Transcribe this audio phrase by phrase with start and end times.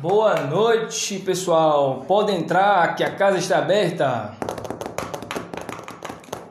[0.00, 2.04] Boa noite, pessoal.
[2.06, 4.32] Podem entrar, que a casa está aberta.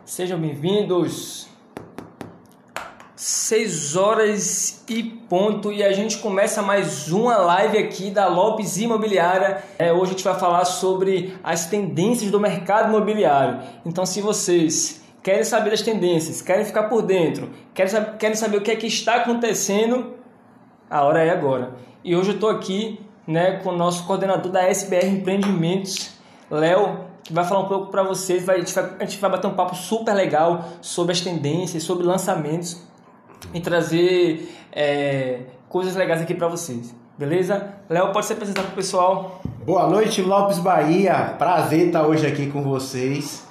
[0.05, 1.47] Sejam bem-vindos.
[3.15, 9.63] 6 horas e ponto e a gente começa mais uma live aqui da Lopes Imobiliária.
[9.79, 13.61] É, hoje a gente vai falar sobre as tendências do mercado imobiliário.
[13.85, 18.61] Então, se vocês querem saber das tendências, querem ficar por dentro, querem, querem saber o
[18.61, 20.15] que é que está acontecendo,
[20.89, 21.75] a hora é agora.
[22.03, 26.11] E hoje eu estou aqui né, com o nosso coordenador da SBR Empreendimentos,
[26.49, 28.45] Léo, que vai falar um pouco para vocês.
[28.45, 31.83] Vai, a, gente vai, a gente vai bater um papo super legal sobre as tendências,
[31.83, 32.81] sobre lançamentos
[33.53, 36.95] e trazer é, coisas legais aqui para vocês.
[37.17, 37.73] Beleza?
[37.89, 39.41] Léo, pode se apresentar para o pessoal.
[39.65, 41.35] Boa noite, Lopes Bahia.
[41.37, 43.45] Prazer estar hoje aqui com vocês.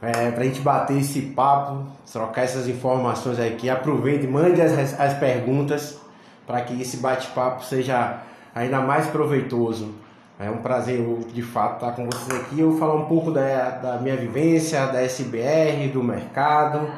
[0.00, 3.68] É, para a gente bater esse papo, trocar essas informações aqui.
[3.68, 5.98] Aproveite, mande as, as perguntas
[6.46, 8.20] para que esse bate-papo seja
[8.54, 9.94] ainda mais proveitoso.
[10.38, 11.00] É um prazer,
[11.32, 12.58] de fato, estar com vocês aqui.
[12.58, 16.88] Eu vou falar um pouco da, da minha vivência, da SBR, do mercado.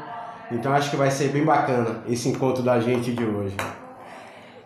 [0.50, 3.56] Então acho que vai ser bem bacana esse encontro da gente de hoje.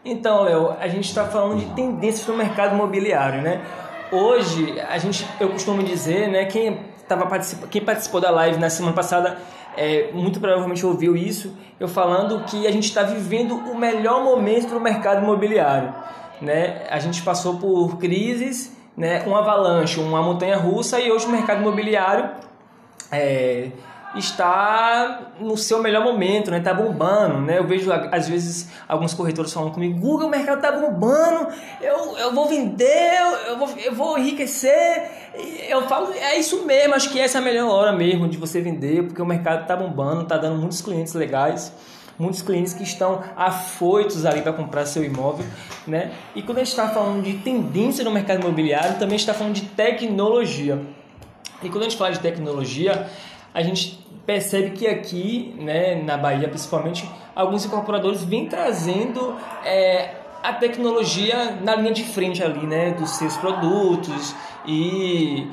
[0.05, 3.61] Então, Léo, a gente está falando de tendências no mercado imobiliário, né?
[4.13, 7.67] Hoje, a gente, eu costumo dizer, né, quem, tava particip...
[7.69, 9.39] quem participou da live na semana passada
[9.77, 14.71] é, muito provavelmente ouviu isso, eu falando que a gente está vivendo o melhor momento
[14.71, 15.93] do mercado imobiliário
[16.41, 21.31] né, a gente passou por crises, né, um avalanche, uma montanha russa e hoje o
[21.31, 22.31] mercado imobiliário
[23.13, 23.71] é,
[24.15, 26.61] está no seu melhor momento, né?
[26.61, 27.59] Tá bombando, né?
[27.59, 31.49] Eu vejo às vezes alguns corretores falando comigo, Google, o mercado tá bombando,
[31.81, 35.11] eu, eu vou vender, eu vou, eu vou enriquecer.
[35.69, 38.61] Eu falo, é isso mesmo, acho que essa é a melhor hora mesmo de você
[38.61, 41.73] vender, porque o mercado tá bombando, tá dando muitos clientes legais
[42.19, 45.47] muitos clientes que estão afoitos ali para comprar seu imóvel,
[45.87, 46.13] né?
[46.35, 49.63] E quando a gente está falando de tendência no mercado imobiliário, também está falando de
[49.63, 50.81] tecnologia.
[51.63, 53.09] E quando a gente fala de tecnologia,
[53.55, 59.35] a gente percebe que aqui, né, na Bahia principalmente, alguns incorporadores vêm trazendo
[59.65, 64.35] é, a tecnologia na linha de frente ali, né, dos seus produtos
[64.67, 65.49] e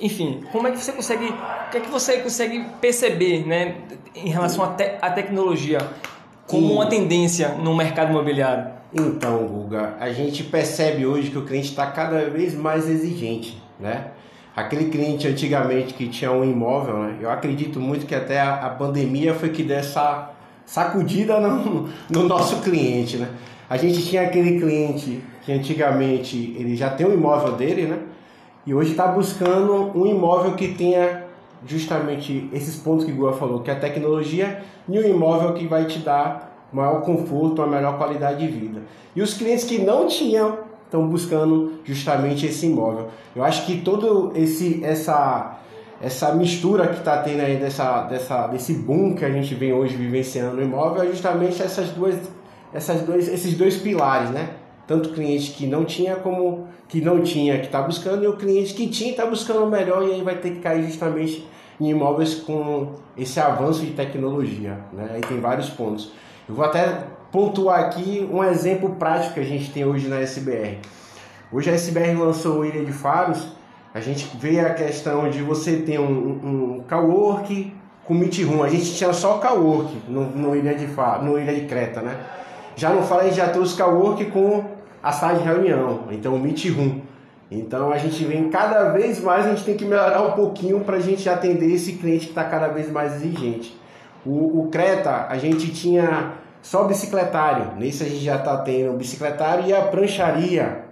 [0.00, 3.76] enfim, como é que você consegue, o que é que você consegue perceber, né,
[4.14, 4.84] em relação à te,
[5.14, 5.78] tecnologia
[6.46, 8.80] como uma tendência no mercado imobiliário?
[8.92, 14.08] Então, Guga, a gente percebe hoje que o cliente está cada vez mais exigente, né?
[14.54, 17.18] Aquele cliente antigamente que tinha um imóvel, né?
[17.20, 20.32] eu acredito muito que até a, a pandemia foi que deu essa
[20.66, 23.28] sacudida no, no nosso cliente, né?
[23.68, 27.98] A gente tinha aquele cliente que antigamente ele já tem um imóvel dele, né?
[28.66, 31.24] E hoje está buscando um imóvel que tenha
[31.66, 35.66] justamente esses pontos que o Gua falou, que é a tecnologia e um imóvel que
[35.66, 38.82] vai te dar maior conforto, uma melhor qualidade de vida.
[39.14, 43.08] E os clientes que não tinham estão buscando justamente esse imóvel.
[43.34, 45.58] Eu acho que todo esse essa
[46.00, 49.96] essa mistura que está tendo aí dessa, dessa, desse boom que a gente vem hoje
[49.96, 52.16] vivenciando no imóvel é justamente essas duas,
[52.72, 54.48] essas dois, esses dois pilares, né?
[54.90, 58.74] Tanto cliente que não tinha como que não tinha que está buscando e o cliente
[58.74, 61.46] que tinha está buscando o melhor e aí vai ter que cair justamente
[61.80, 64.80] em imóveis com esse avanço de tecnologia.
[64.92, 65.10] Né?
[65.14, 66.10] Aí tem vários pontos.
[66.48, 70.78] Eu vou até pontuar aqui um exemplo prático que a gente tem hoje na SBR.
[71.52, 73.46] Hoje a SBR lançou o Ilha de Faros,
[73.94, 77.72] a gente vê a questão de você ter um, um, cowork
[78.04, 78.64] com meet room.
[78.64, 82.18] A gente tinha só cowork no, no, Ilha de Faros, no Ilha de Creta, né?
[82.74, 86.38] Já não fala, a gente já trouxe cowork com a sala de reunião, então o
[86.38, 87.00] Meet Room.
[87.50, 90.96] Então a gente vem cada vez mais, a gente tem que melhorar um pouquinho para
[90.96, 93.76] a gente atender esse cliente que está cada vez mais exigente.
[94.24, 99.66] O, o, Creta, a gente tinha só bicicletário, nesse a gente já está tendo bicicletário
[99.66, 100.84] e a prancharia,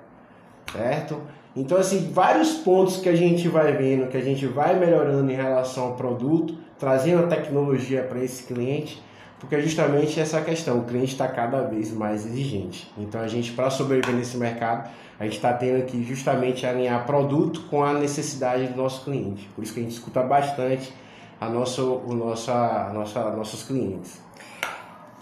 [0.72, 1.20] certo?
[1.54, 5.34] Então, assim, vários pontos que a gente vai vendo, que a gente vai melhorando em
[5.34, 9.02] relação ao produto, trazendo a tecnologia para esse cliente
[9.38, 12.90] porque é justamente essa questão, o cliente está cada vez mais exigente.
[12.98, 17.62] Então a gente, para sobreviver nesse mercado, a gente está tendo que justamente alinhar produto
[17.70, 19.48] com a necessidade do nosso cliente.
[19.54, 20.92] Por isso que a gente escuta bastante
[21.40, 24.20] a nosso, o nosso, a nossa, nossos clientes.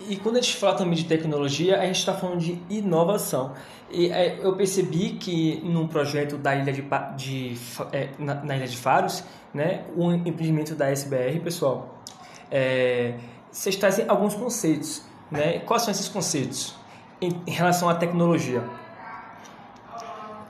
[0.08, 3.52] E quando a gente fala também de tecnologia, a gente está falando de inovação.
[3.90, 6.84] E é, eu percebi que num projeto da Ilha de,
[7.16, 7.58] de
[7.92, 9.24] é, na, na, Ilha de Faros,
[9.54, 12.02] né, o empreendimento da SBR, pessoal,
[12.50, 13.14] é,
[13.56, 15.02] vocês trazem alguns conceitos.
[15.30, 15.60] Né?
[15.60, 16.76] Quais são esses conceitos
[17.20, 18.62] em, em relação à tecnologia?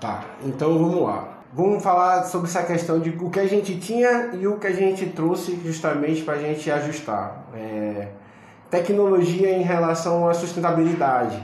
[0.00, 1.38] Tá, então vamos lá.
[1.53, 4.73] Vamos falar sobre essa questão de o que a gente tinha e o que a
[4.73, 7.47] gente trouxe justamente para a gente ajustar.
[7.55, 8.08] É,
[8.69, 11.41] tecnologia em relação à sustentabilidade.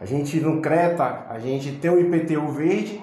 [0.00, 3.02] A gente no Creta, a gente tem o IPTU verde,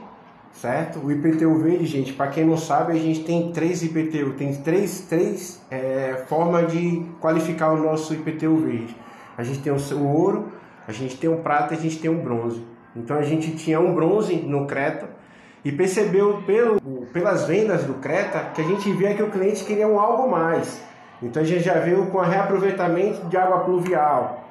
[0.53, 0.99] certo?
[0.99, 5.01] O IPTU verde, gente, para quem não sabe, a gente tem três IPTU, tem três,
[5.01, 8.95] três é, formas de qualificar o nosso IPTU verde.
[9.37, 10.51] A gente tem o, ouro,
[10.87, 12.61] a gente tem o prata e a gente tem o bronze.
[12.95, 15.09] Então a gente tinha um bronze no Creta
[15.63, 16.79] e percebeu pelo,
[17.13, 20.81] pelas vendas do Creta que a gente via que o cliente queria um algo mais.
[21.21, 24.49] Então a gente já veio com a reaproveitamento de água pluvial,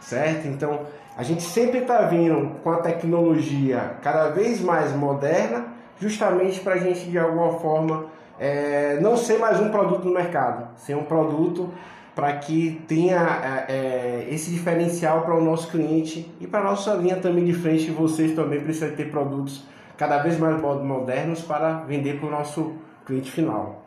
[0.00, 0.46] certo?
[0.46, 0.80] Então
[1.16, 5.66] a gente sempre está vindo com a tecnologia cada vez mais moderna,
[6.00, 8.06] justamente para a gente de alguma forma
[8.38, 11.72] é, não ser mais um produto no mercado, ser um produto
[12.14, 16.94] para que tenha é, é, esse diferencial para o nosso cliente e para a nossa
[16.94, 17.90] linha também de frente.
[17.90, 19.64] Vocês também precisam ter produtos
[19.96, 22.72] cada vez mais modernos para vender para o nosso
[23.04, 23.84] cliente final.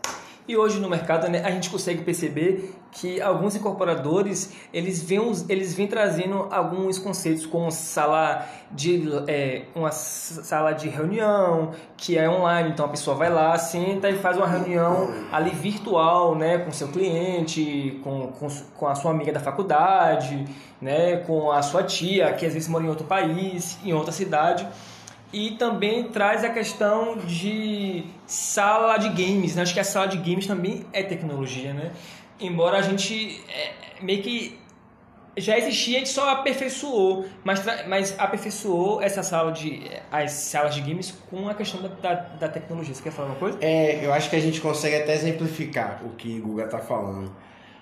[0.48, 5.74] E hoje no mercado né, a gente consegue perceber que alguns incorporadores eles vêm, eles
[5.74, 12.70] vêm trazendo alguns conceitos como sala de é, uma sala de reunião que é online,
[12.70, 16.88] então a pessoa vai lá, senta e faz uma reunião ali virtual, né, com seu
[16.88, 18.48] cliente, com, com,
[18.78, 20.46] com a sua amiga da faculdade,
[20.82, 24.66] né, com a sua tia que às vezes mora em outro país, em outra cidade
[25.32, 29.56] e também traz a questão de sala de games.
[29.56, 29.62] Né?
[29.62, 31.92] Acho que a sala de games também é tecnologia, né?
[32.40, 34.58] Embora a gente é, meio que
[35.38, 40.82] já existia, a gente só aperfeiçoou, mas, mas aperfeiçoou essa sala de as salas de
[40.82, 42.94] games com a questão da, da, da tecnologia.
[42.94, 43.58] Você quer falar uma coisa?
[43.62, 47.32] É, eu acho que a gente consegue até exemplificar o que o Guga está falando.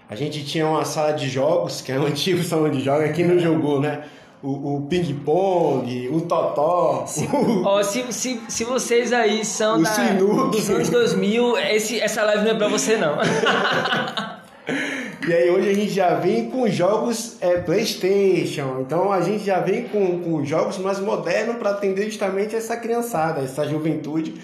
[0.10, 3.24] A gente tinha uma sala de jogos, que é um antigo salão de jogos, aqui
[3.24, 4.04] não jogou, né?
[4.44, 7.06] O, o ping-pong, o totó.
[7.08, 7.28] Se,
[7.64, 10.14] ó, se, se, se vocês aí são da,
[10.52, 13.18] dos anos 2000, esse, essa live não é pra você não.
[15.28, 19.60] e aí hoje a gente já vem com jogos é, Playstation, então a gente já
[19.60, 24.36] vem com, com jogos mais modernos para atender justamente essa criançada, essa juventude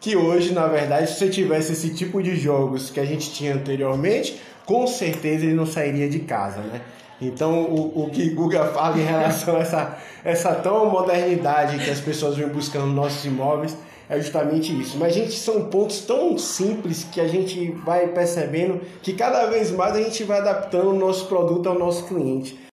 [0.00, 3.54] que hoje, na verdade, se você tivesse esse tipo de jogos que a gente tinha
[3.54, 6.80] anteriormente, com certeza ele não sairia de casa, né?
[7.20, 12.00] Então, o, o que Guga fala em relação a essa, essa tão modernidade que as
[12.00, 13.76] pessoas vêm buscando nos nossos imóveis
[14.08, 14.98] é justamente isso.
[14.98, 19.94] Mas, gente, são pontos tão simples que a gente vai percebendo que cada vez mais
[19.94, 22.69] a gente vai adaptando o nosso produto ao nosso cliente.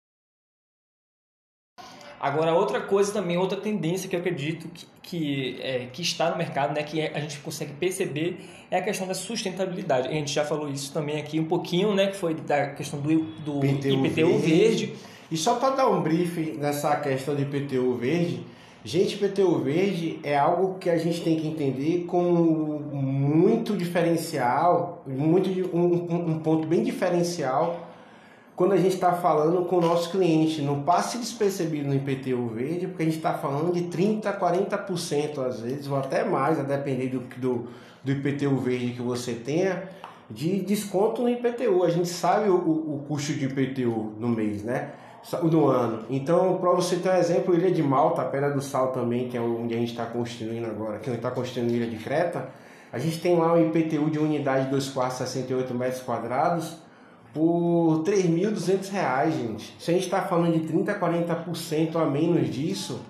[2.23, 6.39] Agora, outra coisa também, outra tendência que eu acredito que, que, é, que está no
[6.39, 8.39] mercado, né, que é, a gente consegue perceber,
[8.71, 10.07] é a questão da sustentabilidade.
[10.07, 13.23] A gente já falou isso também aqui um pouquinho, né, que foi da questão do,
[13.45, 14.39] do IPTU, IPTU verde.
[14.39, 14.95] verde.
[15.33, 18.47] E só para dar um brief nessa questão do IPTU verde,
[18.85, 25.51] gente, IPTU verde é algo que a gente tem que entender como muito diferencial, muito
[25.77, 27.92] um, um ponto bem diferencial
[28.63, 30.63] quando a gente está falando com o nosso cliente.
[30.63, 35.59] Não passe despercebido no IPTU verde, porque a gente está falando de 30%, 40% às
[35.63, 37.67] vezes, ou até mais, a depender do, do,
[38.05, 39.83] do IPTU verde que você tenha,
[40.31, 41.83] de desconto no IPTU.
[41.83, 44.93] A gente sabe o, o custo de IPTU no mês, né?
[45.43, 46.05] No ano.
[46.09, 49.41] Então, para você ter um exemplo, Ilha de Malta, Pedra do Sal também, que é
[49.41, 52.49] onde a gente está construindo agora, que a gente está construindo Ilha de Creta,
[52.93, 56.77] a gente tem lá um IPTU de unidade 2 quartos 68 metros quadrados,
[57.33, 59.75] por 3.200 reais, gente.
[59.79, 63.01] Se a gente está falando de 30%, 40% a menos disso,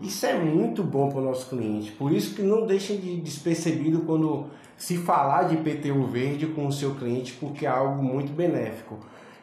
[0.00, 1.92] isso é muito bom para o nosso cliente.
[1.92, 6.72] Por isso que não deixem de despercebido quando se falar de IPTU verde com o
[6.72, 8.98] seu cliente, porque é algo muito benéfico.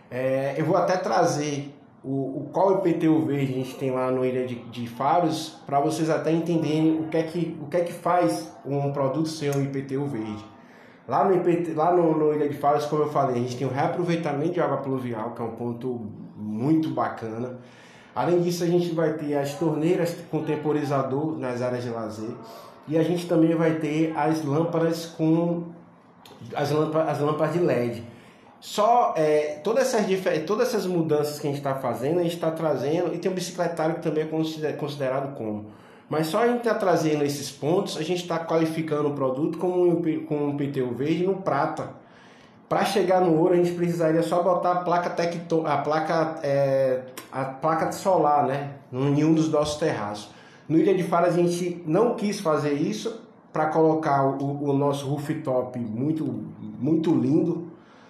[0.09, 4.25] É, eu vou até trazer o, o qual IPTU verde a gente tem lá no
[4.25, 7.81] Ilha de, de Faros, para vocês até entenderem o que, é que, o que é
[7.81, 10.43] que faz um produto ser um IPTU verde.
[11.07, 13.71] Lá no, lá no, no Ilha de Faros, como eu falei, a gente tem um
[13.71, 17.57] reaproveitamento de água pluvial, que é um ponto muito bacana.
[18.13, 22.31] Além disso, a gente vai ter as torneiras com temporizador nas áreas de lazer.
[22.87, 25.65] E a gente também vai ter as lâmpadas com
[26.53, 28.03] as lâmpadas, as lâmpadas de LED.
[28.59, 32.49] Só é, todas, essas, todas essas mudanças que a gente está fazendo, a gente está
[32.49, 35.67] trazendo, e tem um bicicletário que também é considerado como.
[36.09, 39.89] Mas só a gente está trazendo esses pontos, a gente está qualificando o produto com
[39.89, 41.89] um, com um PTU verde no prata.
[42.69, 47.01] Para chegar no ouro, a gente precisaria só botar a placa tecto, a placa é,
[47.31, 50.29] a placa solar, né, em um dos nossos terraços.
[50.67, 53.21] No Ilha de Faro a gente não quis fazer isso
[53.53, 56.25] para colocar o, o, nosso rooftop muito
[56.77, 57.67] muito lindo,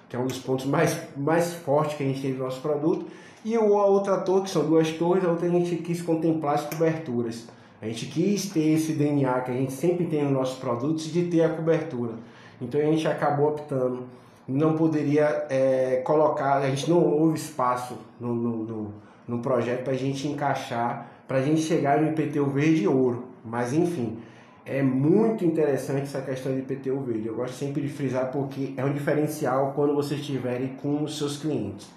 [0.09, 3.05] que é um dos pontos mais mais fortes que a gente tem do nosso produto.
[3.45, 6.65] E a outra torre, que são duas torres, a outra a gente quis contemplar as
[6.65, 7.47] coberturas.
[7.81, 11.25] A gente quis ter esse DNA que a gente sempre tem nos nossos produtos de
[11.25, 12.13] ter a cobertura.
[12.61, 14.03] Então a gente acabou optando.
[14.47, 18.93] Não poderia é, colocar, a gente não houve espaço no, no, no,
[19.27, 23.25] no projeto para a gente encaixar para a gente chegar no IPTU verde e ouro.
[23.43, 24.17] Mas enfim,
[24.65, 27.27] é muito interessante essa questão de IPTU verde.
[27.27, 31.37] Eu gosto sempre de frisar porque é um diferencial quando vocês estiverem com os seus
[31.37, 31.87] clientes.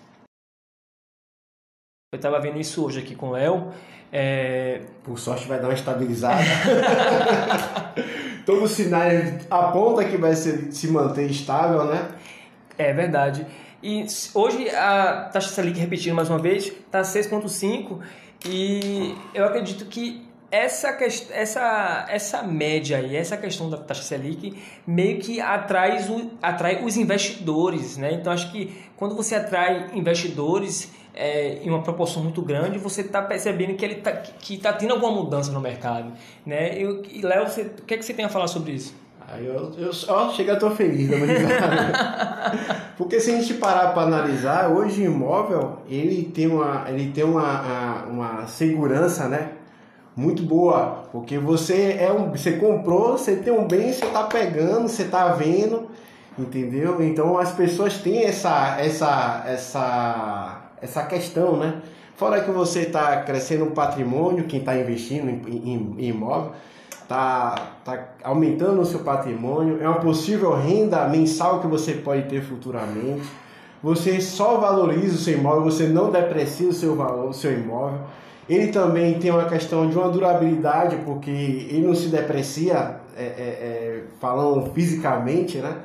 [2.12, 3.68] Eu estava vendo isso hoje aqui com o Léo.
[4.12, 4.80] É...
[5.04, 6.42] Por sorte vai dar uma estabilizada.
[8.44, 9.02] Todo sinal
[9.48, 12.08] aponta que vai se manter estável, né?
[12.76, 13.46] É verdade.
[13.80, 18.00] E hoje a taxa Selic, repetindo mais uma vez, está 6,5
[18.44, 20.96] e eu acredito que essa,
[21.30, 25.98] essa, essa média aí, essa questão da taxa Selic, meio que atrai,
[26.42, 28.12] atrai os investidores, né?
[28.12, 33.22] Então, acho que quando você atrai investidores é, em uma proporção muito grande, você está
[33.22, 36.12] percebendo que ele está que tá tendo alguma mudança no mercado,
[36.44, 36.76] né?
[36.76, 38.94] Eu, e, Léo, você, o que, é que você tem a falar sobre isso?
[39.32, 41.08] Aí eu, eu ó, chega, eu tô feliz
[42.98, 47.22] Porque se a gente parar para analisar, hoje o imóvel, ele tem uma, ele tem
[47.22, 49.52] uma, uma segurança, né?
[50.20, 54.86] Muito boa, porque você é um, você comprou, você tem um bem, você tá pegando,
[54.86, 55.88] você tá vendo,
[56.38, 57.02] entendeu?
[57.02, 61.80] Então as pessoas têm essa essa essa essa questão, né?
[62.16, 66.52] Fora que você está crescendo um patrimônio, quem está investindo em, em, em imóvel,
[67.02, 72.42] está tá aumentando o seu patrimônio, é uma possível renda mensal que você pode ter
[72.42, 73.26] futuramente.
[73.82, 78.00] Você só valoriza o seu imóvel, você não deprecia o seu valor, o seu imóvel.
[78.50, 83.24] Ele também tem uma questão de uma durabilidade, porque ele não se deprecia, é, é,
[83.24, 85.76] é, falando fisicamente, né?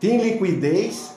[0.00, 1.16] Tem liquidez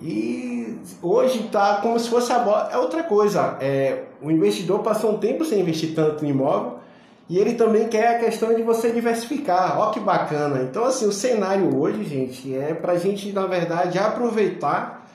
[0.00, 2.68] e hoje está como se fosse a bola.
[2.72, 3.56] É outra coisa.
[3.60, 6.80] É, o investidor passou um tempo sem investir tanto em imóvel
[7.28, 9.78] e ele também quer a questão de você diversificar.
[9.78, 10.64] Ó que bacana.
[10.64, 15.08] Então, assim, o cenário hoje, gente, é para a gente, na verdade, aproveitar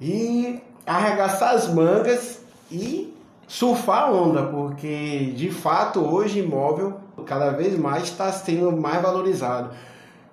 [0.00, 3.11] e arregaçar as mangas e
[3.52, 6.94] surfar a onda, porque de fato hoje imóvel
[7.26, 9.74] cada vez mais está sendo mais valorizado.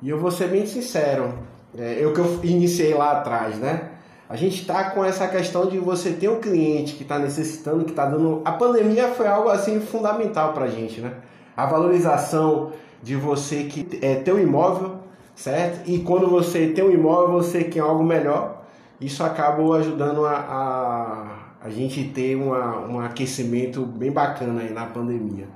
[0.01, 1.33] E eu vou ser bem sincero,
[1.77, 3.89] é, eu que eu iniciei lá atrás, né?
[4.29, 7.89] A gente está com essa questão de você ter um cliente que está necessitando, que
[7.89, 8.41] está dando.
[8.45, 11.11] A pandemia foi algo assim fundamental para a gente, né?
[11.57, 12.71] A valorização
[13.03, 14.95] de você que é, ter um imóvel,
[15.35, 15.89] certo?
[15.89, 18.61] E quando você tem um imóvel, você quer algo melhor.
[19.01, 24.85] Isso acabou ajudando a, a, a gente ter uma, um aquecimento bem bacana aí na
[24.85, 25.47] pandemia.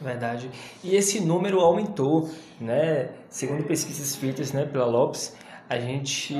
[0.00, 0.50] Verdade.
[0.84, 2.28] E esse número aumentou,
[2.60, 3.10] né?
[3.30, 5.34] Segundo pesquisas feitas né, pela Lopes,
[5.68, 6.34] a gente,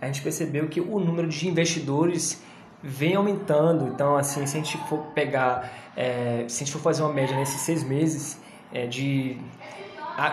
[0.00, 2.42] a gente percebeu que o número de investidores
[2.82, 3.86] vem aumentando.
[3.86, 7.36] Então, assim, se a gente for pegar, é, se a gente for fazer uma média
[7.36, 8.40] nesses seis meses,
[8.72, 9.38] é, de,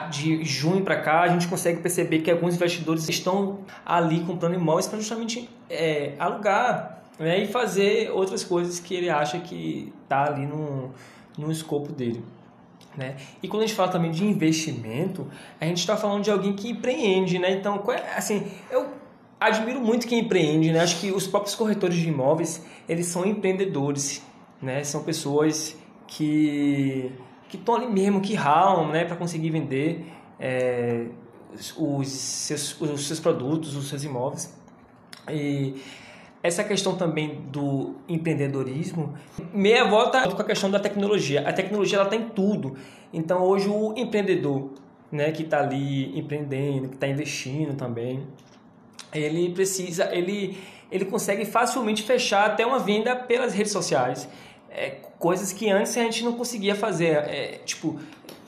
[0.09, 4.87] de junho para cá, a gente consegue perceber que alguns investidores estão ali comprando imóveis
[4.87, 10.45] para justamente é, alugar né, e fazer outras coisas que ele acha que está ali
[10.45, 10.91] no,
[11.37, 12.23] no escopo dele.
[12.97, 13.17] Né?
[13.43, 15.27] E quando a gente fala também de investimento,
[15.59, 17.51] a gente está falando de alguém que empreende, né?
[17.51, 18.87] Então, é, assim, eu
[19.39, 20.79] admiro muito quem empreende, né?
[20.81, 24.21] Acho que os próprios corretores de imóveis, eles são empreendedores,
[24.61, 24.83] né?
[24.83, 27.11] São pessoas que
[27.47, 29.05] que estão ali mesmo, que ralam, né?
[29.05, 30.05] Para conseguir vender
[30.39, 31.05] é,
[31.77, 34.55] os, seus, os seus produtos, os seus imóveis.
[35.29, 35.81] E
[36.41, 39.13] essa questão também do empreendedorismo,
[39.53, 41.47] meia volta com a questão da tecnologia.
[41.47, 42.77] A tecnologia ela está em tudo.
[43.13, 44.69] Então hoje o empreendedor,
[45.11, 48.25] né, que está ali empreendendo, que está investindo também,
[49.13, 50.57] ele precisa, ele
[50.91, 54.27] ele consegue facilmente fechar até uma venda pelas redes sociais.
[54.71, 57.17] É, coisas que antes a gente não conseguia fazer.
[57.27, 57.99] É, tipo,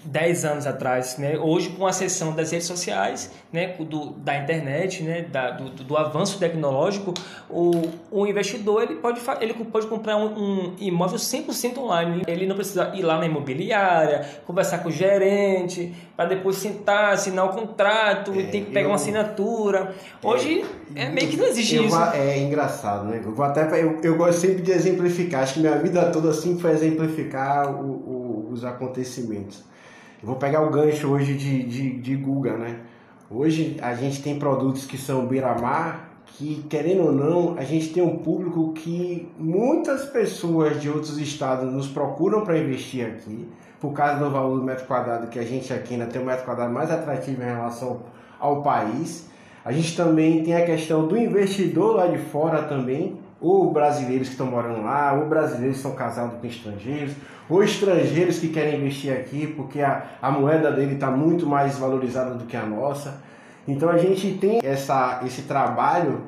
[0.03, 1.37] 10 anos atrás, né?
[1.37, 3.75] Hoje com a acessão das redes sociais, né?
[3.79, 5.21] Do, da internet, né?
[5.23, 7.13] Da, do, do avanço tecnológico,
[7.49, 7.71] o,
[8.09, 12.23] o investidor ele pode, ele pode comprar um, um imóvel 100% online.
[12.27, 17.45] Ele não precisa ir lá na imobiliária, conversar com o gerente, para depois sentar, assinar
[17.45, 19.93] o contrato, é, tem que pegar eu, uma assinatura.
[20.23, 20.65] Hoje
[20.95, 21.97] é, é, meio que não existe isso.
[22.13, 23.21] É engraçado, né?
[23.23, 25.43] Eu, vou até, eu, eu gosto sempre de exemplificar.
[25.43, 29.70] Acho que minha vida toda assim foi exemplificar o, o, os acontecimentos.
[30.23, 32.81] Vou pegar o gancho hoje de, de, de Guga, né?
[33.27, 38.03] Hoje a gente tem produtos que são beira-mar, que querendo ou não, a gente tem
[38.03, 43.49] um público que muitas pessoas de outros estados nos procuram para investir aqui,
[43.79, 46.45] por causa do valor do metro quadrado, que a gente aqui ainda tem um metro
[46.45, 48.01] quadrado mais atrativo em relação
[48.39, 49.27] ao país.
[49.65, 54.33] A gente também tem a questão do investidor lá de fora também, ou brasileiros que
[54.35, 57.13] estão morando lá, ou brasileiros que estão casados com estrangeiros,
[57.51, 62.33] ou estrangeiros que querem investir aqui porque a, a moeda dele está muito mais valorizada
[62.33, 63.21] do que a nossa.
[63.67, 66.21] Então a gente tem essa, esse trabalho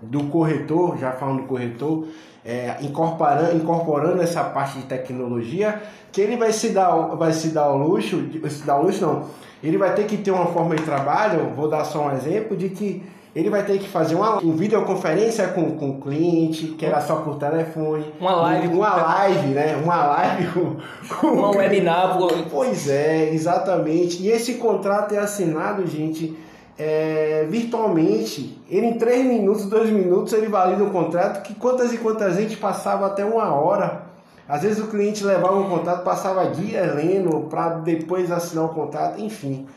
[0.00, 2.06] do corretor, já falando do corretor,
[2.42, 7.70] é, incorporando, incorporando essa parte de tecnologia, que ele vai se dar, vai se dar
[7.70, 8.18] o luxo,
[8.48, 9.26] se dar luxo não,
[9.62, 12.70] ele vai ter que ter uma forma de trabalho, vou dar só um exemplo, de
[12.70, 13.02] que
[13.34, 17.16] ele vai ter que fazer uma, uma videoconferência com, com o cliente, que era só
[17.16, 18.12] por telefone.
[18.20, 18.68] Uma live.
[18.68, 19.76] Uma live, né?
[19.76, 20.76] Uma live com.
[21.14, 22.18] com uma webinar.
[22.50, 24.22] Pois é, exatamente.
[24.22, 26.36] E esse contrato é assinado, gente,
[26.76, 28.60] é, virtualmente.
[28.68, 32.56] Ele em 3 minutos, 2 minutos, ele valida um contrato que quantas e quantas gente
[32.56, 34.10] passava até uma hora.
[34.48, 38.74] Às vezes o cliente levava um contrato, passava dias lendo para depois assinar o um
[38.74, 39.68] contrato, enfim.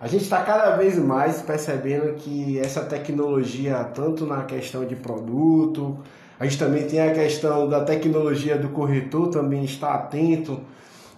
[0.00, 5.98] A gente está cada vez mais percebendo que essa tecnologia, tanto na questão de produto,
[6.38, 10.58] a gente também tem a questão da tecnologia do corretor, também está atento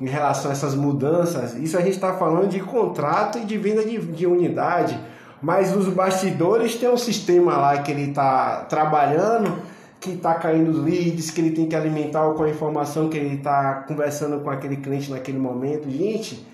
[0.01, 1.55] em relação a essas mudanças.
[1.55, 4.99] Isso a gente está falando de contrato e de venda de, de unidade,
[5.41, 9.63] mas os bastidores tem um sistema lá que ele está trabalhando,
[10.01, 13.85] que está caindo leads, que ele tem que alimentar com a informação que ele está
[13.87, 15.89] conversando com aquele cliente naquele momento.
[15.89, 16.45] Gente,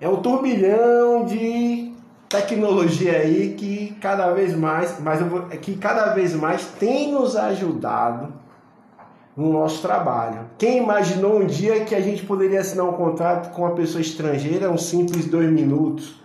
[0.00, 1.92] é um turbilhão de
[2.28, 8.32] tecnologia aí que cada vez mais, mas vou, que cada vez mais tem nos ajudado
[9.36, 10.40] no nosso trabalho.
[10.58, 14.70] Quem imaginou um dia que a gente poderia assinar um contrato com uma pessoa estrangeira,
[14.70, 16.20] um simples dois minutos,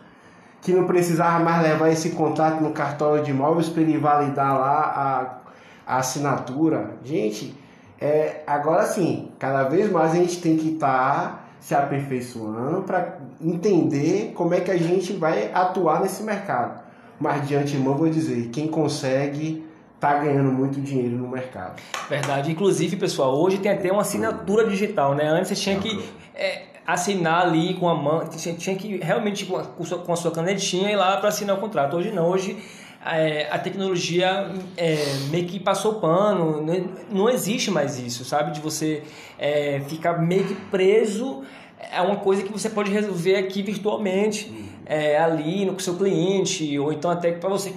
[0.61, 5.41] que não precisava mais levar esse contrato no cartório de imóveis para ele validar lá
[5.85, 6.91] a, a assinatura.
[7.03, 7.55] Gente,
[7.99, 13.19] é, agora sim, cada vez mais a gente tem que estar tá se aperfeiçoando para
[13.41, 16.83] entender como é que a gente vai atuar nesse mercado.
[17.17, 19.65] Mas de antemão vou dizer, quem consegue
[19.95, 21.81] está ganhando muito dinheiro no mercado.
[22.09, 22.51] Verdade.
[22.51, 25.25] Inclusive, pessoal, hoje tem até uma assinatura digital, né?
[25.25, 26.03] Antes você tinha que
[26.35, 30.91] é, assinar ali com a mão, tinha, que realmente com a, com a sua canetinha
[30.91, 31.95] ir lá para assinar o contrato.
[31.95, 32.57] Hoje não, hoje
[33.05, 34.95] é, a tecnologia é,
[35.29, 38.51] meio que passou pano, não, não, existe mais isso, sabe?
[38.51, 39.03] De você
[39.37, 41.43] é, ficar meio que preso
[41.91, 44.53] a uma coisa que você pode resolver aqui virtualmente,
[44.85, 47.73] é, ali no seu cliente, ou então até para você,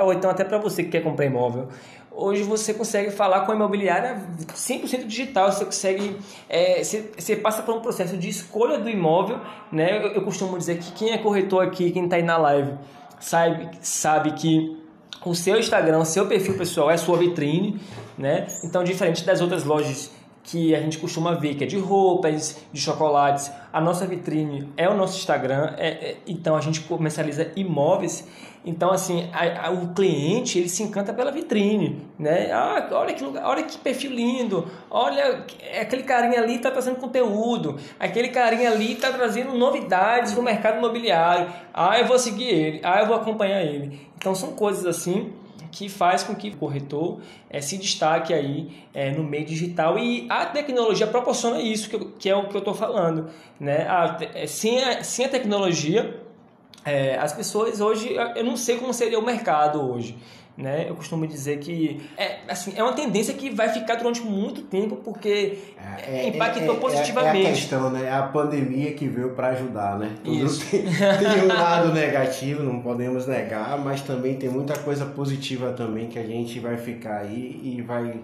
[0.00, 1.68] ou então até para você que quer comprar imóvel.
[2.16, 6.16] Hoje você consegue falar com a imobiliária 100% digital, você consegue,
[6.48, 9.40] é, você, você, passa por um processo de escolha do imóvel,
[9.72, 9.98] né?
[9.98, 12.72] Eu, eu costumo dizer que quem é corretor aqui, quem está aí na live,
[13.20, 14.76] sabe, sabe que
[15.24, 17.80] o seu Instagram, seu perfil pessoal é sua vitrine,
[18.18, 18.46] né?
[18.62, 20.10] Então, diferente das outras lojas
[20.44, 24.88] que a gente costuma ver, que é de roupas, de chocolates, a nossa vitrine é
[24.88, 28.28] o nosso Instagram, é, é, então a gente comercializa imóveis.
[28.66, 32.50] Então, assim, a, a, o cliente ele se encanta pela vitrine, né?
[32.50, 35.44] Ah, olha que lugar, olha que perfil lindo, olha
[35.80, 41.52] aquele carinha ali está trazendo conteúdo, aquele carinha ali está trazendo novidades no mercado imobiliário.
[41.72, 44.00] Ah, eu vou seguir ele, ah, eu vou acompanhar ele.
[44.16, 45.32] Então, são coisas assim
[45.74, 50.24] que faz com que o corretor é, se destaque aí é, no meio digital e
[50.30, 53.84] a tecnologia proporciona isso que, eu, que é o que eu estou falando, né?
[53.88, 56.23] A, é, sem, a, sem a tecnologia,
[56.84, 60.16] é, as pessoas hoje, eu não sei como seria o mercado hoje,
[60.56, 60.86] né?
[60.88, 64.96] Eu costumo dizer que é, assim, é uma tendência que vai ficar durante muito tempo
[64.96, 65.58] porque
[66.06, 67.46] é, é impactou é, positivamente.
[67.46, 68.04] É, a questão, né?
[68.04, 70.14] É a pandemia que veio para ajudar, né?
[70.22, 70.64] Tudo Isso.
[70.70, 76.08] Tem, tem um lado negativo, não podemos negar, mas também tem muita coisa positiva também
[76.08, 78.20] que a gente vai ficar aí e vai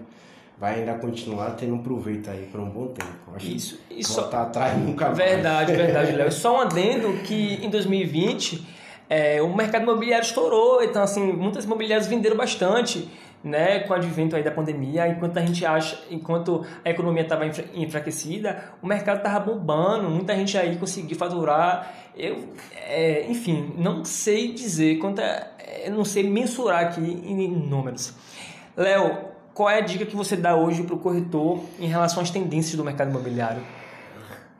[0.61, 3.35] vai ainda continuar tendo um proveito aí por um bom tempo.
[3.35, 4.21] Acho isso, isso.
[4.21, 5.17] Voltar atrás nunca mais.
[5.17, 6.29] Verdade, verdade, Léo.
[6.31, 8.63] Só um adendo que em 2020
[9.09, 13.09] é, o mercado imobiliário estourou, então assim, muitas imobiliárias venderam bastante,
[13.43, 17.43] né, com o advento aí da pandemia, enquanto a gente acha, enquanto a economia estava
[17.73, 22.49] enfraquecida, o mercado estava bombando, muita gente aí conseguiu faturar, eu,
[22.87, 28.13] é, enfim, não sei dizer quanto, é, não sei mensurar aqui em números.
[28.77, 32.29] Léo, qual é a dica que você dá hoje para o corretor em relação às
[32.29, 33.61] tendências do mercado imobiliário?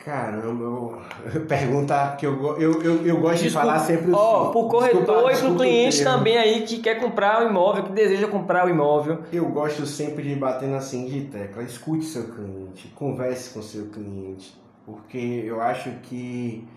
[0.04, 1.02] Caramba, eu,
[1.48, 4.12] pergunta que eu, eu, eu, eu gosto Desculpa, de falar sempre.
[4.12, 7.84] Ó, oh, pro corretor desculpa, e pro cliente também aí que quer comprar o imóvel,
[7.84, 9.20] que deseja comprar o imóvel.
[9.32, 14.60] Eu gosto sempre de bater na seguinte tecla: escute seu cliente, converse com seu cliente,
[14.86, 16.68] porque eu acho que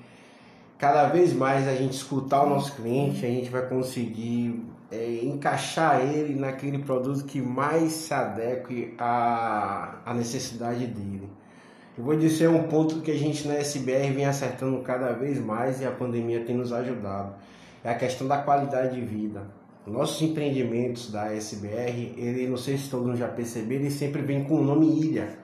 [0.77, 4.63] cada vez mais a gente escutar o nosso cliente, a gente vai conseguir
[4.95, 11.29] é, encaixar ele naquele produto que mais se adeque à, à necessidade dele.
[11.99, 15.81] Eu vou dizer um ponto que a gente na SBR vem acertando cada vez mais
[15.81, 17.35] e a pandemia tem nos ajudado.
[17.83, 19.43] É a questão da qualidade de vida.
[19.87, 24.55] Nossos empreendimentos da SBR, ele não sei se todos já perceberam, ele sempre vem com
[24.55, 25.44] o nome ilha.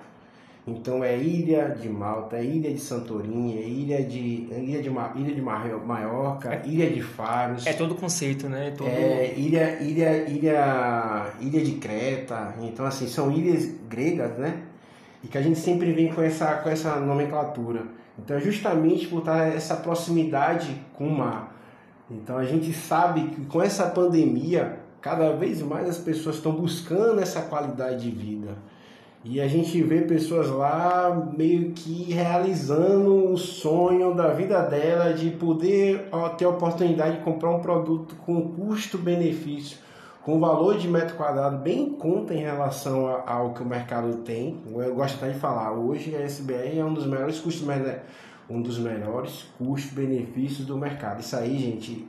[0.67, 4.91] Então é Ilha de Malta, é Ilha de Santorini, é Ilha de é Ilha de,
[4.91, 7.67] Ma, Ilha de Maiorca, é, Ilha de Faros.
[7.67, 8.69] É todo o conceito, né?
[8.69, 8.89] É todo...
[8.89, 12.55] É ilha, ilha, ilha, ilha de Creta.
[12.61, 14.63] Então assim são ilhas gregas, né?
[15.25, 17.85] E que a gente sempre vem com essa com essa nomenclatura.
[18.19, 21.57] Então é justamente por estar essa proximidade com o mar.
[22.11, 27.21] Então a gente sabe que com essa pandemia cada vez mais as pessoas estão buscando
[27.21, 28.59] essa qualidade de vida.
[29.23, 35.31] E a gente vê pessoas lá meio que realizando o sonho da vida dela de
[35.31, 39.77] poder ter a oportunidade de comprar um produto com custo-benefício,
[40.23, 44.59] com valor de metro quadrado bem em conta em relação ao que o mercado tem.
[44.67, 47.69] Eu gosto até de falar, hoje a SBR é um dos melhores custos
[48.49, 51.21] um dos melhores custos-benefícios do mercado.
[51.21, 52.09] Isso aí, gente,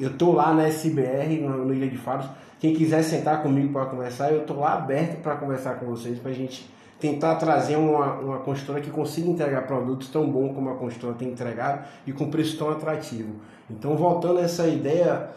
[0.00, 2.26] eu tô lá na SBR, no Ilha de Faros,
[2.60, 6.30] quem quiser sentar comigo para conversar, eu estou lá aberto para conversar com vocês, para
[6.30, 6.68] a gente
[6.98, 11.28] tentar trazer uma, uma construtora que consiga entregar produtos tão bons como a construtora tem
[11.28, 13.36] entregado e com preço tão atrativo.
[13.70, 15.28] Então, voltando a essa ideia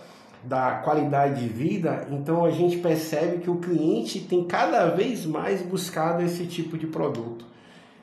[0.44, 5.62] da qualidade de vida, então a gente percebe que o cliente tem cada vez mais
[5.62, 7.46] buscado esse tipo de produto.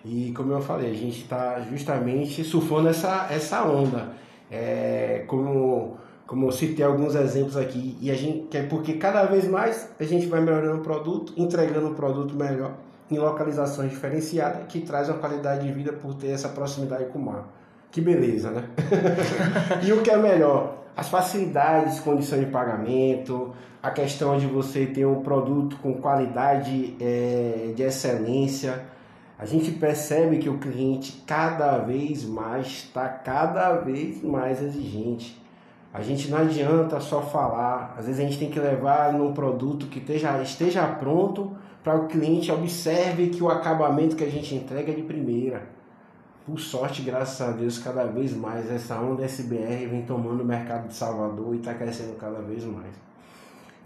[0.05, 4.13] E como eu falei, a gente está justamente surfando essa, essa onda.
[4.51, 9.49] É, como como eu citei alguns exemplos aqui, e a gente quer porque cada vez
[9.49, 12.75] mais a gente vai melhorando o produto, entregando um produto melhor
[13.11, 17.25] em localizações diferenciadas que traz uma qualidade de vida por ter essa proximidade com o
[17.25, 17.49] mar.
[17.91, 18.65] Que beleza, né?
[19.83, 20.85] e o que é melhor?
[20.95, 27.73] As facilidades, condições de pagamento, a questão de você ter um produto com qualidade é,
[27.75, 28.85] de excelência.
[29.39, 35.48] A gente percebe que o cliente cada vez mais está cada vez mais exigente
[35.93, 39.87] a gente não adianta só falar, às vezes a gente tem que levar num produto
[39.87, 44.93] que esteja, esteja pronto para o cliente observe que o acabamento que a gente entrega
[44.93, 45.63] é de primeira.
[46.45, 50.89] Por sorte, graças a Deus, cada vez mais essa onda SBR vem tomando o mercado
[50.89, 52.95] de Salvador e está crescendo cada vez mais.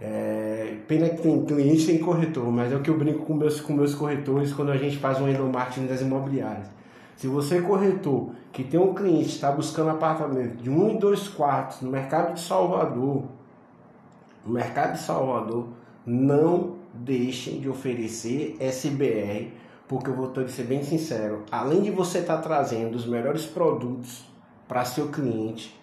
[0.00, 3.60] É, pena que tem cliente tem corretor, mas é o que eu brinco com meus,
[3.60, 6.66] com meus corretores quando a gente faz um endomarketing das imobiliárias
[7.16, 11.28] se você é corretor que tem um cliente está buscando apartamento de um e dois
[11.28, 13.24] quartos no mercado de Salvador,
[14.44, 15.68] no mercado de Salvador,
[16.04, 19.52] não deixem de oferecer SBR,
[19.88, 23.06] porque eu vou ter que ser bem sincero, além de você estar tá trazendo os
[23.06, 24.24] melhores produtos
[24.66, 25.78] para seu cliente,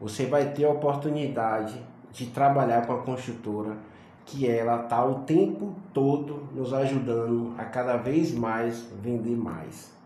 [0.00, 1.80] você vai ter a oportunidade
[2.12, 3.76] de trabalhar com a construtora
[4.24, 9.99] que ela está o tempo todo nos ajudando a cada vez mais vender mais.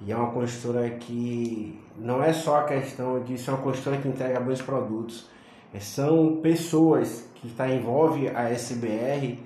[0.00, 4.08] E é uma construtora que não é só a questão de ser uma construtora que
[4.08, 5.28] entrega bons produtos,
[5.74, 9.38] é, são pessoas que está envolve a SBR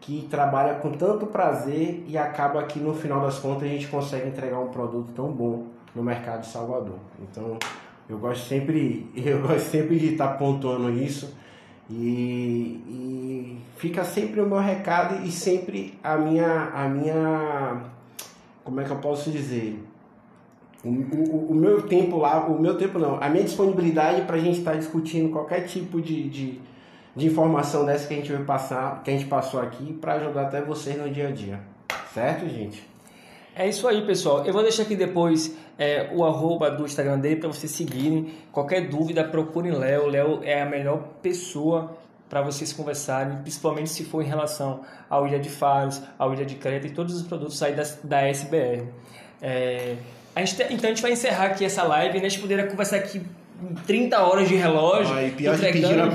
[0.00, 4.28] que trabalha com tanto prazer e acaba que no final das contas a gente consegue
[4.28, 6.98] entregar um produto tão bom no mercado de Salvador.
[7.20, 7.58] Então
[8.08, 11.34] eu gosto sempre, eu gosto sempre de estar pontuando isso
[11.88, 17.82] e, e fica sempre o meu recado e sempre a minha, a minha,
[18.64, 19.89] como é que eu posso dizer?
[20.84, 24.38] O, o, o, meu tempo lá, o meu tempo não, a minha disponibilidade para a
[24.38, 26.60] gente estar tá discutindo qualquer tipo de, de,
[27.14, 30.42] de, informação dessa que a gente vai passar, que a gente passou aqui, para ajudar
[30.42, 31.60] até vocês no dia a dia.
[32.14, 32.82] Certo, gente?
[33.54, 34.44] É isso aí, pessoal.
[34.46, 38.32] Eu vou deixar aqui depois é, o arroba do Instagram dele para vocês seguirem.
[38.50, 40.06] Qualquer dúvida, procurem Léo.
[40.06, 41.94] Léo é a melhor pessoa
[42.28, 46.54] para vocês conversarem, principalmente se for em relação ao Ilha de Faros, ao Ilha de
[46.54, 48.86] Creta e todos os produtos aí da, da SBR.
[49.42, 49.96] É,
[50.34, 52.26] a gente, então a gente vai encerrar aqui essa live, né?
[52.26, 53.20] A gente poderia conversar aqui
[53.86, 55.14] 30 horas de relógio.
[55.14, 56.10] Ah, e pior que pediram,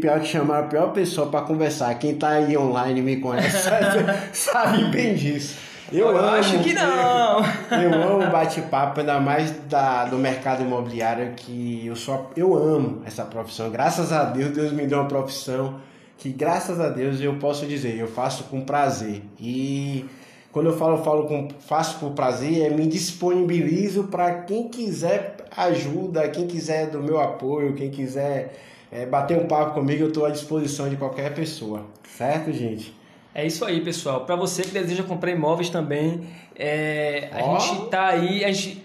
[0.00, 1.94] pior que chamar a pior pessoa para conversar.
[1.98, 3.68] Quem tá aí online me conhece,
[4.32, 5.56] sabe bem disso.
[5.92, 7.44] Eu, eu amo, acho que não.
[7.70, 13.02] Eu, eu amo bate-papo, ainda mais da, do mercado imobiliário, que eu só eu amo
[13.04, 13.70] essa profissão.
[13.70, 15.80] Graças a Deus, Deus me deu uma profissão
[16.16, 19.22] que, graças a Deus, eu posso dizer, eu faço com prazer.
[19.38, 20.06] E
[20.54, 25.34] quando eu falo, eu falo com faço por prazer, é me disponibilizo para quem quiser
[25.56, 28.56] ajuda, quem quiser do meu apoio, quem quiser
[28.92, 31.84] é, bater um papo comigo, eu estou à disposição de qualquer pessoa.
[32.16, 32.94] Certo, gente?
[33.34, 34.24] É isso aí, pessoal.
[34.24, 37.58] Para você que deseja comprar imóveis também, é, a oh.
[37.58, 38.80] gente tá aí, a gente,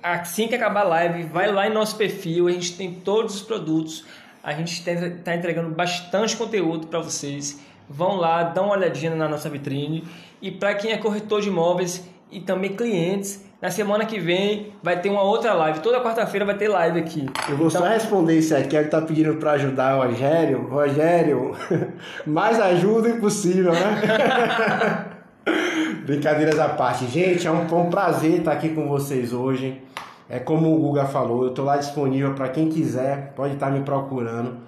[0.00, 3.42] assim que acabar a live, vai lá em nosso perfil, a gente tem todos os
[3.42, 4.04] produtos,
[4.40, 7.58] a gente está entregando bastante conteúdo para vocês.
[7.90, 10.04] Vão lá, dão uma olhadinha na nossa vitrine
[10.40, 15.00] e para quem é corretor de imóveis e também clientes, na semana que vem vai
[15.00, 15.80] ter uma outra live.
[15.80, 17.28] Toda quarta-feira vai ter live aqui.
[17.48, 17.82] Eu vou então...
[17.82, 18.76] só responder isso aqui.
[18.76, 20.68] Ele tá pedindo para ajudar o Rogério.
[20.68, 21.56] Rogério,
[22.26, 25.06] mais ajuda impossível, né?
[26.06, 27.06] Brincadeiras à parte.
[27.06, 29.82] Gente, é um, um prazer estar aqui com vocês hoje.
[30.28, 33.80] É como o Guga falou, eu estou lá disponível para quem quiser, pode estar me
[33.80, 34.58] procurando.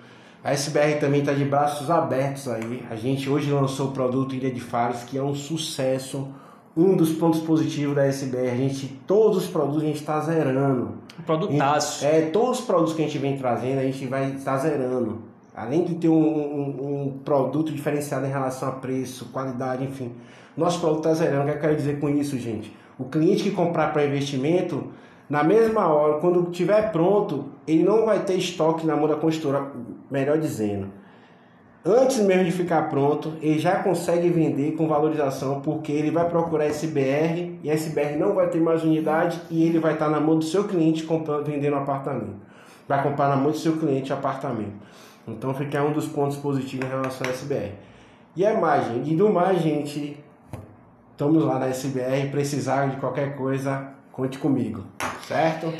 [0.42, 2.82] A SBR também está de braços abertos aí.
[2.90, 6.28] A gente hoje lançou o produto Ilha de Faros, que é um sucesso.
[6.74, 10.94] Um dos pontos positivos da SBR, a gente, todos os produtos a gente está zerando.
[11.26, 12.06] Produtaço.
[12.06, 15.22] É, todos os produtos que a gente vem trazendo, a gente vai estar tá zerando.
[15.54, 20.12] Além de ter um, um, um, produto diferenciado em relação a preço, qualidade, enfim.
[20.56, 21.42] Nosso produto está zerando.
[21.42, 22.74] O que eu quero dizer com isso, gente?
[22.98, 24.86] O cliente que comprar para investimento,
[25.30, 29.70] na mesma hora, quando estiver pronto, ele não vai ter estoque na mão da construtora,
[30.10, 30.88] melhor dizendo.
[31.86, 36.66] Antes mesmo de ficar pronto, ele já consegue vender com valorização, porque ele vai procurar
[36.66, 40.44] SBR e SBR não vai ter mais unidade e ele vai estar na mão do
[40.44, 42.34] seu cliente comprando, vendendo apartamento.
[42.88, 44.74] Vai comprar na mão do seu cliente apartamento.
[45.28, 47.72] Então fica um dos pontos positivos em relação à SBR.
[48.34, 49.12] E é mais, gente.
[49.12, 50.22] E do mais, gente,
[51.12, 52.30] estamos lá na SBR.
[52.30, 54.84] Precisar de qualquer coisa, conte comigo
[55.30, 55.72] certo?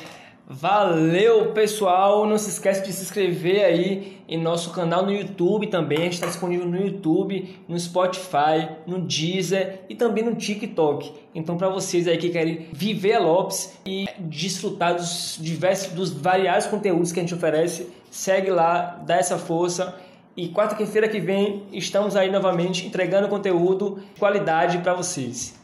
[0.47, 2.27] Valeu, pessoal!
[2.27, 5.99] Não se esqueça de se inscrever aí em nosso canal no YouTube também.
[5.99, 11.13] A gente está disponível no YouTube, no Spotify, no Deezer e também no TikTok.
[11.35, 16.67] Então, para vocês aí que querem viver a Lopes e desfrutar dos diversos, dos variados
[16.67, 19.97] conteúdos que a gente oferece, segue lá, dá essa força.
[20.37, 25.59] E quarta-feira que vem estamos aí novamente entregando conteúdo de qualidade para vocês.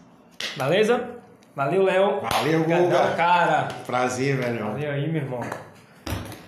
[0.56, 1.15] Beleza?
[1.56, 2.20] Valeu, Léo.
[2.20, 3.14] Valeu, Guga.
[3.16, 3.68] cara.
[3.86, 4.72] Prazer, velho.
[4.72, 5.40] Valeu aí, meu irmão.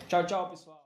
[0.06, 0.77] Tchau, tchau, pessoal.